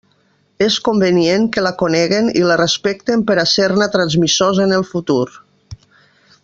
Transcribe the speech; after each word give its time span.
És 0.67 0.77
convenient 0.87 1.43
que 1.57 1.63
la 1.65 1.73
coneguen 1.81 2.31
i 2.41 2.43
la 2.51 2.57
respecten 2.63 3.27
per 3.29 3.39
a 3.43 3.47
ser-ne 3.55 3.89
transmissors 3.97 4.63
en 4.69 4.75
el 4.79 4.87
futur. 4.95 5.25